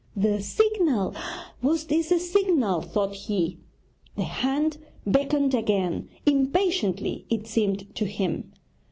'The 0.15 0.41
signal! 0.41 1.13
Was 1.61 1.85
this 1.85 2.09
the 2.09 2.17
signal?' 2.19 2.81
thought 2.81 3.13
he. 3.13 3.59
The 4.15 4.23
hand 4.23 4.79
beckoned 5.05 5.53
again, 5.53 6.09
impatiently 6.25 7.27
it 7.29 7.45
seemed 7.45 7.93
to 7.97 8.05
him. 8.05 8.51